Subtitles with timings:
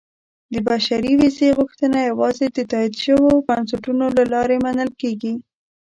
[0.53, 5.33] •د بشري ویزې غوښتنه یوازې د تایید شویو بنسټونو له لارې منل کېږي.